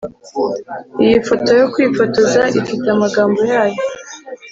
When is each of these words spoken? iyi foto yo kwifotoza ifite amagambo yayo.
iyi 1.03 1.17
foto 1.27 1.49
yo 1.59 1.65
kwifotoza 1.73 2.41
ifite 2.59 2.85
amagambo 2.95 3.39
yayo. 3.53 3.81